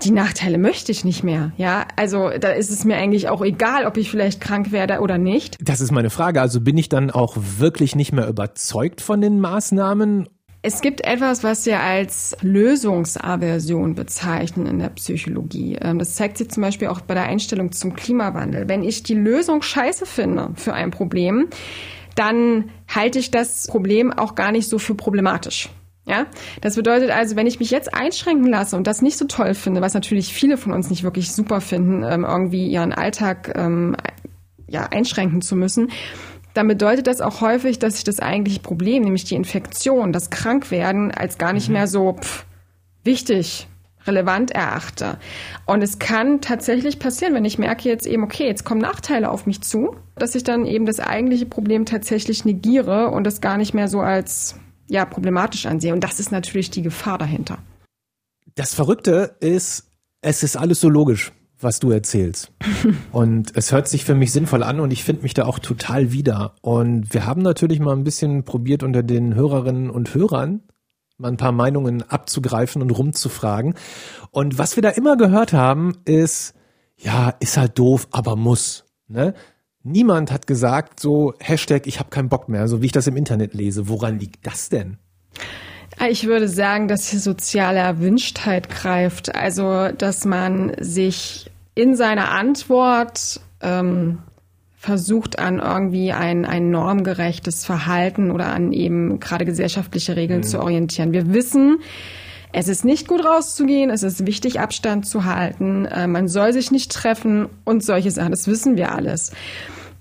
die 0.03 0.11
Nachteile 0.11 0.59
möchte 0.59 0.91
ich 0.91 1.05
nicht 1.05 1.23
mehr. 1.23 1.53
Ja, 1.57 1.87
also 1.97 2.31
da 2.41 2.51
ist 2.51 2.71
es 2.71 2.85
mir 2.85 2.97
eigentlich 2.97 3.29
auch 3.29 3.43
egal, 3.43 3.87
ob 3.87 3.97
ich 3.97 4.11
vielleicht 4.11 4.41
krank 4.41 4.73
werde 4.73 5.01
oder 5.01 5.19
nicht. 5.19 5.59
Das 5.61 5.81
ist 5.81 5.93
meine 5.93 6.11
Frage. 6.11 6.41
Also 6.41 6.61
bin 6.61 6.79
ich 6.79 6.89
dann 6.89 7.11
auch 7.11 7.37
wirklich 7.59 7.95
nicht 7.95 8.13
mehr 8.13 8.27
überzeugt 8.27 9.01
von 9.01 9.21
den 9.21 9.41
Maßnahmen? 9.41 10.29
Es 10.65 10.81
gibt 10.81 11.05
etwas, 11.05 11.43
was 11.43 11.67
wir 11.67 11.81
als 11.81 12.37
Lösungsaversion 12.41 13.97
bezeichnen 13.97 14.67
in 14.67 14.79
der 14.79 14.91
Psychologie. 14.91 15.77
Ähm, 15.81 15.99
das 15.99 16.15
zeigt 16.15 16.39
sich 16.39 16.51
zum 16.51 16.63
Beispiel 16.63 16.87
auch 16.87 17.01
bei 17.01 17.15
der 17.15 17.25
Einstellung 17.25 17.73
zum 17.73 17.95
Klimawandel. 17.95 18.69
Wenn 18.69 18.85
ich 18.85 19.03
die 19.03 19.15
Lösung 19.15 19.63
scheiße 19.63 20.07
finde 20.07 20.51
für 20.55 20.73
ein 20.73 20.93
Problem, 20.93 21.49
dann 22.15 22.71
halte 22.87 23.19
ich 23.19 23.33
das 23.33 23.67
Problem 23.67 24.13
auch 24.13 24.37
gar 24.37 24.53
nicht 24.53 24.69
so 24.69 24.79
für 24.79 24.95
problematisch. 24.95 25.69
Ja, 26.05 26.27
das 26.61 26.75
bedeutet 26.75 27.11
also, 27.11 27.37
wenn 27.37 27.47
ich 27.47 27.61
mich 27.61 27.71
jetzt 27.71 27.95
einschränken 27.95 28.49
lasse 28.49 28.77
und 28.77 28.89
das 28.89 29.03
nicht 29.03 29.17
so 29.17 29.27
toll 29.27 29.55
finde, 29.55 29.81
was 29.83 29.95
natürlich 29.95 30.35
viele 30.35 30.57
von 30.57 30.73
uns 30.73 30.91
nicht 30.91 31.05
wirklich 31.05 31.33
super 31.33 31.61
finden, 31.61 32.03
ähm, 32.03 32.25
irgendwie 32.25 32.67
ihren 32.67 32.93
Alltag 32.93 33.53
ähm, 33.55 33.95
ja, 34.67 34.89
einschränken 34.91 35.43
zu 35.43 35.55
müssen, 35.55 35.93
dann 36.55 36.67
bedeutet 36.67 37.07
das 37.07 37.21
auch 37.21 37.41
häufig, 37.41 37.79
dass 37.79 37.97
ich 37.97 38.05
das 38.05 38.19
eigentliche 38.19 38.61
Problem, 38.61 39.05
nämlich 39.05 39.25
die 39.25 39.37
Infektion, 39.37 40.13
das 40.13 40.31
Krankwerden, 40.31 41.13
als 41.13 41.39
gar 41.39 41.53
nicht 41.53 41.69
mhm. 41.69 41.75
mehr 41.75 41.87
so 41.87 42.15
pff, 42.15 42.47
wichtig, 43.05 43.69
relevant 44.05 44.51
erachte. 44.51 45.19
Und 45.67 45.83
es 45.83 46.01
kann 46.01 46.41
tatsächlich 46.41 46.99
passieren, 46.99 47.35
wenn 47.35 47.45
ich 47.45 47.59
merke 47.59 47.89
jetzt 47.89 48.07
eben, 48.07 48.25
okay, 48.25 48.47
jetzt 48.47 48.65
kommen 48.65 48.81
Nachteile 48.81 49.31
auf 49.31 49.47
mich 49.47 49.63
zu, 49.63 49.97
dass 50.17 50.35
ich 50.35 50.43
dann 50.43 50.67
eben 50.67 50.87
das 50.87 50.99
eigentliche 50.99 51.47
Problem 51.47 51.85
tatsächlich 51.87 52.45
negiere 52.45 53.09
und 53.09 53.25
das 53.25 53.41
gar 53.41 53.57
nicht 53.57 53.73
mehr 53.73 53.87
so 53.89 54.01
als 54.01 54.57
ja, 54.93 55.07
problematisch 55.07 55.65
ansehe. 55.65 55.95
Und 55.95 56.05
das 56.05 56.21
ist 56.21 56.33
natürlich 56.33 56.71
die 56.71 56.83
Gefahr 56.83 57.17
dahinter. 57.17 57.59
Das 58.57 58.75
Verrückte 58.75 59.37
ist, 59.41 59.89
es 60.21 60.43
ist 60.43 60.55
alles 60.55 60.81
so 60.81 60.91
logisch, 60.91 61.33
was 61.59 61.81
du 61.81 61.91
erzählst. 61.91 62.53
und 63.13 63.57
es 63.57 63.73
hört 63.73 63.89
sich 63.89 64.05
für 64.05 64.15
mich 64.15 64.33
sinnvoll 64.33 64.63
an 64.63 64.81
und 64.81 64.93
ich 64.93 65.03
finde 65.03 65.23
mich 65.23 65.33
da 65.33 65.47
auch 65.47 65.59
total 65.59 66.13
wieder. 66.13 66.57
Und 66.61 67.15
wir 67.15 67.25
haben 67.25 67.41
natürlich 67.41 67.81
mal 67.81 67.97
ein 67.97 68.05
bisschen 68.05 68.45
probiert, 68.45 68.83
unter 68.83 69.03
den 69.03 69.35
Hörerinnen 69.35 69.89
und 69.89 70.15
Hörern 70.15 70.61
mal 71.17 71.29
ein 71.29 71.39
paar 71.39 71.53
Meinungen 71.53 72.03
abzugreifen 72.03 72.83
und 72.83 72.91
rumzufragen. 72.91 73.75
Und 74.31 74.59
was 74.59 74.77
wir 74.77 74.83
da 74.83 74.91
immer 74.91 75.17
gehört 75.17 75.55
haben, 75.55 76.03
ist, 76.05 76.55
ja, 76.99 77.31
ist 77.41 77.57
halt 77.57 77.79
doof, 77.79 78.09
aber 78.11 78.37
muss. 78.37 78.85
Ne? 79.09 79.33
Niemand 79.85 80.31
hat 80.31 80.47
gesagt, 80.47 81.01
so 81.01 81.35
Hashtag, 81.41 81.87
ich 81.87 81.99
habe 81.99 82.11
keinen 82.11 82.29
Bock 82.29 82.49
mehr, 82.49 82.69
so 82.69 82.83
wie 82.83 82.87
ich 82.87 82.93
das 82.93 83.07
im 83.07 83.17
Internet 83.17 83.55
lese. 83.55 83.89
Woran 83.89 84.19
liegt 84.19 84.47
das 84.47 84.69
denn? 84.69 84.99
Ich 86.09 86.27
würde 86.27 86.49
sagen, 86.49 86.89
dass 86.89 87.09
hier 87.09 87.21
soziale 87.21 87.81
Erwünschtheit 87.81 88.71
greift. 88.71 89.35
Also, 89.35 89.89
dass 89.89 90.25
man 90.25 90.73
sich 90.81 91.51
in 91.75 91.97
seiner 91.97 92.31
Antwort 92.31 93.41
ähm, 93.61 94.19
versucht 94.77 95.39
an 95.39 95.59
irgendwie 95.59 96.13
ein, 96.13 96.45
ein 96.45 96.71
normgerechtes 96.71 97.65
Verhalten 97.65 98.31
oder 98.31 98.47
an 98.47 98.73
eben 98.73 99.21
gerade 99.21 99.45
gesellschaftliche 99.45 100.17
Regeln 100.17 100.41
mhm. 100.41 100.45
zu 100.45 100.61
orientieren. 100.61 101.13
Wir 101.13 101.33
wissen, 101.33 101.79
es 102.53 102.69
ist 102.69 102.85
nicht 102.85 103.09
gut 103.09 103.25
rauszugehen, 103.25 103.91
es 103.91 104.03
ist 104.03 104.27
wichtig, 104.27 104.61
Abstand 104.61 105.07
zu 105.07 105.25
halten, 105.25 105.87
äh, 105.87 106.07
man 106.07 106.29
soll 106.29 106.53
sich 106.53 106.71
nicht 106.71 106.93
treffen 106.93 107.49
und 107.65 107.85
solche 107.85 108.11
Sachen, 108.11 108.31
das 108.31 108.47
wissen 108.47 108.77
wir 108.77 108.93
alles. 108.93 109.33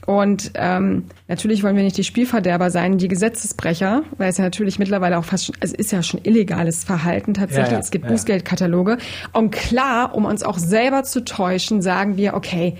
Und 0.06 0.52
ähm, 0.56 1.06
natürlich 1.28 1.64
wollen 1.64 1.76
wir 1.76 1.84
nicht 1.84 1.98
die 1.98 2.04
Spielverderber 2.04 2.72
sein, 2.72 2.98
die 2.98 3.08
Gesetzesbrecher, 3.08 4.04
weil 4.18 4.30
es 4.30 4.38
ja 4.38 4.44
natürlich 4.44 4.80
mittlerweile 4.80 5.18
auch 5.20 5.24
fast 5.24 5.46
schon, 5.46 5.56
also 5.62 5.76
es 5.76 5.86
ist 5.86 5.92
ja 5.92 6.02
schon 6.02 6.20
illegales 6.24 6.84
Verhalten 6.84 7.36
tatsächlich. 7.36 7.68
Ja, 7.68 7.74
ja, 7.74 7.80
es 7.80 7.92
gibt 7.92 8.06
ja. 8.06 8.12
Bußgeldkataloge. 8.12 8.98
Und 9.32 9.52
klar, 9.52 10.16
um 10.16 10.26
uns 10.26 10.42
auch 10.44 10.58
selber 10.58 11.04
zu 11.04 11.24
täuschen, 11.24 11.82
sagen 11.82 12.18
wir, 12.18 12.34
okay, 12.34 12.78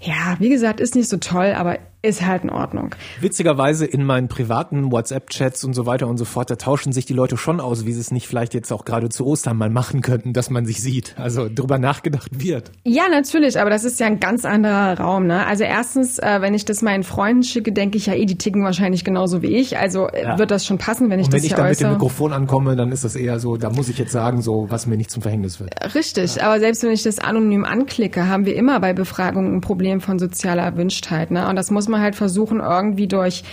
ja, 0.00 0.36
wie 0.38 0.48
gesagt, 0.48 0.80
ist 0.80 0.94
nicht 0.94 1.08
so 1.08 1.18
toll, 1.18 1.52
aber 1.56 1.78
ist 2.02 2.26
halt 2.26 2.42
in 2.42 2.50
Ordnung. 2.50 2.94
Witzigerweise 3.20 3.86
in 3.86 4.04
meinen 4.04 4.26
privaten 4.28 4.90
WhatsApp-Chats 4.90 5.64
und 5.64 5.72
so 5.72 5.86
weiter 5.86 6.08
und 6.08 6.18
so 6.18 6.24
fort, 6.24 6.50
da 6.50 6.56
tauschen 6.56 6.92
sich 6.92 7.06
die 7.06 7.12
Leute 7.12 7.36
schon 7.36 7.60
aus, 7.60 7.86
wie 7.86 7.92
sie 7.92 8.00
es 8.00 8.10
nicht 8.10 8.26
vielleicht 8.26 8.54
jetzt 8.54 8.72
auch 8.72 8.84
gerade 8.84 9.08
zu 9.08 9.24
Ostern 9.24 9.56
mal 9.56 9.70
machen 9.70 10.02
könnten, 10.02 10.32
dass 10.32 10.50
man 10.50 10.66
sich 10.66 10.82
sieht. 10.82 11.14
Also 11.16 11.48
drüber 11.48 11.78
nachgedacht 11.78 12.42
wird. 12.42 12.72
Ja, 12.84 13.04
natürlich, 13.08 13.60
aber 13.60 13.70
das 13.70 13.84
ist 13.84 14.00
ja 14.00 14.06
ein 14.06 14.18
ganz 14.18 14.44
anderer 14.44 14.98
Raum. 14.98 15.26
Ne? 15.26 15.46
Also 15.46 15.62
erstens, 15.62 16.18
äh, 16.18 16.40
wenn 16.40 16.54
ich 16.54 16.64
das 16.64 16.82
meinen 16.82 17.04
Freunden 17.04 17.44
schicke, 17.44 17.72
denke 17.72 17.98
ich 17.98 18.06
ja 18.06 18.14
eh, 18.14 18.26
die 18.26 18.36
ticken 18.36 18.64
wahrscheinlich 18.64 19.04
genauso 19.04 19.42
wie 19.42 19.54
ich. 19.54 19.78
Also 19.78 20.08
äh, 20.08 20.24
ja. 20.24 20.38
wird 20.38 20.50
das 20.50 20.66
schon 20.66 20.78
passen, 20.78 21.08
wenn 21.08 21.20
ich 21.20 21.26
und 21.26 21.34
das 21.34 21.42
Wenn 21.42 21.46
ich 21.46 21.54
da 21.54 21.68
mit 21.68 21.80
dem 21.80 21.90
Mikrofon 21.90 22.32
ankomme, 22.32 22.74
dann 22.74 22.90
ist 22.90 23.04
das 23.04 23.14
eher 23.14 23.38
so, 23.38 23.56
da 23.56 23.70
muss 23.70 23.88
ich 23.88 23.98
jetzt 23.98 24.12
sagen, 24.12 24.42
so 24.42 24.66
was 24.70 24.88
mir 24.88 24.96
nicht 24.96 25.10
zum 25.10 25.22
Verhängnis 25.22 25.60
wird. 25.60 25.72
Richtig, 25.94 26.36
ja. 26.36 26.46
aber 26.46 26.58
selbst 26.58 26.82
wenn 26.82 26.90
ich 26.90 27.04
das 27.04 27.20
anonym 27.20 27.64
anklicke, 27.64 28.26
haben 28.26 28.44
wir 28.44 28.56
immer 28.56 28.80
bei 28.80 28.92
Befragungen 28.92 29.54
ein 29.54 29.60
Problem 29.60 30.00
von 30.00 30.18
sozialer 30.18 30.64
Erwünschtheit. 30.64 31.30
Ne? 31.30 31.48
Und 31.48 31.54
das 31.54 31.70
muss 31.70 31.88
man 31.88 31.91
halt 32.00 32.16
versuchen, 32.16 32.60
irgendwie 32.60 33.08
durch 33.08 33.44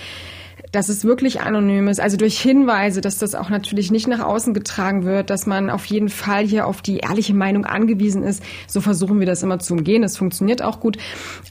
dass 0.71 0.89
es 0.89 1.03
wirklich 1.03 1.41
anonym 1.41 1.87
ist, 1.87 1.99
also 1.99 2.17
durch 2.17 2.39
Hinweise, 2.39 3.01
dass 3.01 3.17
das 3.17 3.33
auch 3.33 3.49
natürlich 3.49 3.91
nicht 3.91 4.07
nach 4.07 4.19
außen 4.19 4.53
getragen 4.53 5.03
wird, 5.03 5.29
dass 5.29 5.45
man 5.45 5.69
auf 5.69 5.85
jeden 5.85 6.09
Fall 6.09 6.45
hier 6.45 6.67
auf 6.67 6.81
die 6.81 6.97
ehrliche 6.97 7.33
Meinung 7.33 7.65
angewiesen 7.65 8.23
ist. 8.23 8.43
So 8.67 8.81
versuchen 8.81 9.19
wir 9.19 9.25
das 9.25 9.41
immer 9.41 9.59
zu 9.59 9.73
umgehen. 9.73 10.01
Das 10.01 10.17
funktioniert 10.17 10.61
auch 10.61 10.79
gut. 10.79 10.97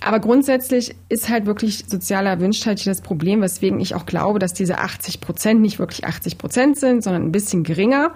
Aber 0.04 0.20
grundsätzlich 0.20 0.94
ist 1.08 1.28
halt 1.28 1.46
wirklich 1.46 1.84
soziale 1.88 2.28
Erwünschtheit 2.28 2.78
hier 2.78 2.92
das 2.92 3.00
Problem, 3.00 3.42
weswegen 3.42 3.80
ich 3.80 3.94
auch 3.94 4.06
glaube, 4.06 4.38
dass 4.38 4.54
diese 4.54 4.78
80 4.78 5.20
Prozent 5.20 5.60
nicht 5.60 5.78
wirklich 5.78 6.04
80 6.04 6.38
Prozent 6.38 6.78
sind, 6.78 7.02
sondern 7.02 7.24
ein 7.24 7.32
bisschen 7.32 7.64
geringer. 7.64 8.12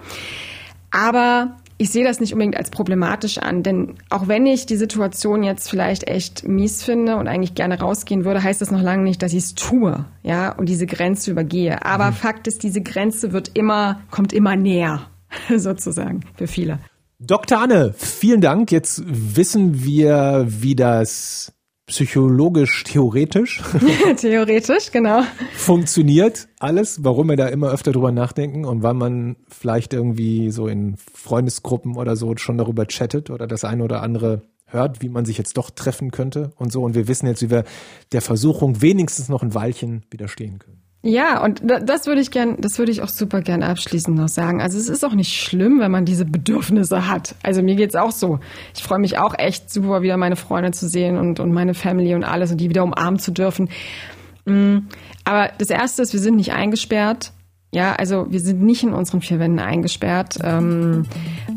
Aber 0.91 1.57
ich 1.83 1.89
sehe 1.89 2.05
das 2.05 2.21
nicht 2.21 2.31
unbedingt 2.31 2.55
als 2.55 2.69
problematisch 2.69 3.39
an, 3.39 3.61
denn 3.61 3.95
auch 4.09 4.29
wenn 4.29 4.45
ich 4.45 4.65
die 4.65 4.77
Situation 4.77 5.43
jetzt 5.43 5.69
vielleicht 5.69 6.07
echt 6.07 6.47
mies 6.47 6.81
finde 6.81 7.17
und 7.17 7.27
eigentlich 7.27 7.55
gerne 7.55 7.77
rausgehen 7.77 8.23
würde, 8.23 8.41
heißt 8.41 8.61
das 8.61 8.71
noch 8.71 8.81
lange 8.81 9.03
nicht, 9.03 9.21
dass 9.21 9.33
ich 9.33 9.39
es 9.39 9.53
tue, 9.53 10.05
ja, 10.23 10.53
und 10.53 10.69
diese 10.69 10.85
Grenze 10.85 11.31
übergehe. 11.31 11.85
Aber 11.85 12.11
mhm. 12.11 12.13
Fakt 12.13 12.47
ist, 12.47 12.63
diese 12.63 12.79
Grenze 12.79 13.33
wird 13.33 13.51
immer, 13.53 13.99
kommt 14.11 14.31
immer 14.31 14.55
näher, 14.55 15.07
sozusagen, 15.57 16.21
für 16.35 16.47
viele. 16.47 16.79
Dr. 17.19 17.59
Anne, 17.59 17.93
vielen 17.97 18.39
Dank. 18.39 18.71
Jetzt 18.71 19.03
wissen 19.05 19.83
wir, 19.83 20.45
wie 20.47 20.75
das 20.75 21.51
psychologisch 21.85 22.83
theoretisch. 22.83 23.61
theoretisch, 24.17 24.91
genau. 24.91 25.21
Funktioniert 25.55 26.47
alles, 26.59 27.03
warum 27.03 27.29
wir 27.29 27.37
da 27.37 27.47
immer 27.47 27.71
öfter 27.71 27.91
drüber 27.91 28.11
nachdenken 28.11 28.65
und 28.65 28.83
wann 28.83 28.97
man 28.97 29.35
vielleicht 29.49 29.93
irgendwie 29.93 30.51
so 30.51 30.67
in 30.67 30.95
Freundesgruppen 30.97 31.97
oder 31.97 32.15
so 32.15 32.35
schon 32.37 32.57
darüber 32.57 32.85
chattet 32.85 33.29
oder 33.29 33.47
das 33.47 33.63
eine 33.65 33.83
oder 33.83 34.01
andere 34.01 34.43
hört, 34.65 35.01
wie 35.01 35.09
man 35.09 35.25
sich 35.25 35.37
jetzt 35.37 35.57
doch 35.57 35.69
treffen 35.69 36.11
könnte 36.11 36.53
und 36.57 36.71
so. 36.71 36.83
Und 36.83 36.95
wir 36.95 37.07
wissen 37.07 37.27
jetzt, 37.27 37.41
wie 37.41 37.51
wir 37.51 37.63
der 38.11 38.21
Versuchung 38.21 38.81
wenigstens 38.81 39.29
noch 39.29 39.43
ein 39.43 39.53
Weilchen 39.53 40.03
widerstehen 40.09 40.59
können. 40.59 40.82
Ja, 41.05 41.43
und 41.43 41.61
das 41.63 42.07
würde 42.07 42.21
ich 42.21 42.31
gern, 42.31 42.55
das 42.61 42.79
würde 42.79 42.89
ich 42.89 43.01
auch 43.01 43.09
super 43.09 43.41
gern 43.41 43.61
abschließend 43.61 44.15
noch 44.15 44.29
sagen. 44.29 44.61
Also 44.61 44.77
es 44.77 44.87
ist 44.87 45.03
auch 45.03 45.13
nicht 45.13 45.33
schlimm, 45.33 45.81
wenn 45.81 45.91
man 45.91 46.05
diese 46.05 46.23
Bedürfnisse 46.23 47.09
hat. 47.09 47.35
Also 47.43 47.61
mir 47.61 47.75
geht's 47.75 47.95
auch 47.95 48.11
so. 48.11 48.39
Ich 48.73 48.81
freue 48.81 48.99
mich 48.99 49.17
auch 49.17 49.37
echt 49.37 49.69
super, 49.69 50.01
wieder 50.01 50.15
meine 50.15 50.37
Freunde 50.37 50.71
zu 50.71 50.87
sehen 50.87 51.17
und, 51.17 51.41
und 51.41 51.51
meine 51.51 51.73
Family 51.73 52.15
und 52.15 52.23
alles 52.23 52.51
und 52.51 52.57
die 52.57 52.69
wieder 52.69 52.85
umarmen 52.85 53.19
zu 53.19 53.31
dürfen. 53.31 53.67
Mm, 54.45 54.77
aber 55.25 55.51
das 55.57 55.69
erste 55.69 56.03
ist, 56.03 56.13
wir 56.13 56.21
sind 56.21 56.37
nicht 56.37 56.53
eingesperrt. 56.53 57.33
Ja, 57.73 57.93
also 57.93 58.27
wir 58.29 58.39
sind 58.39 58.61
nicht 58.61 58.83
in 58.83 58.93
unseren 58.93 59.21
vier 59.21 59.39
Wänden 59.39 59.59
eingesperrt. 59.59 60.37
Ähm, 60.43 61.05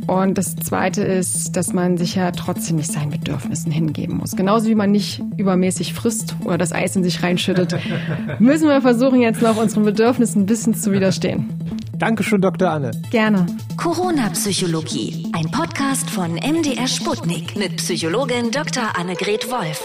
und 0.06 0.38
das 0.38 0.56
Zweite 0.56 1.02
ist, 1.02 1.56
dass 1.56 1.74
man 1.74 1.98
sich 1.98 2.14
ja 2.14 2.30
trotzdem 2.30 2.76
nicht 2.76 2.90
seinen 2.90 3.10
Bedürfnissen 3.10 3.70
hingeben 3.70 4.16
muss. 4.16 4.34
Genauso 4.34 4.68
wie 4.68 4.74
man 4.74 4.90
nicht 4.90 5.22
übermäßig 5.36 5.92
frisst 5.92 6.34
oder 6.44 6.56
das 6.56 6.72
Eis 6.72 6.96
in 6.96 7.04
sich 7.04 7.22
reinschüttet, 7.22 7.76
müssen 8.38 8.68
wir 8.68 8.80
versuchen, 8.80 9.20
jetzt 9.20 9.42
noch 9.42 9.56
unseren 9.58 9.84
Bedürfnissen 9.84 10.42
ein 10.42 10.46
bisschen 10.46 10.74
zu 10.74 10.90
widerstehen. 10.92 11.48
Dankeschön, 11.98 12.40
Dr. 12.40 12.70
Anne. 12.70 12.92
Gerne. 13.10 13.46
Corona-Psychologie, 13.76 15.30
ein 15.34 15.50
Podcast 15.50 16.08
von 16.08 16.34
MDR 16.34 16.86
Sputnik 16.86 17.56
mit 17.56 17.76
Psychologin 17.76 18.50
Dr. 18.50 18.98
Annegret 18.98 19.50
Wolf. 19.50 19.82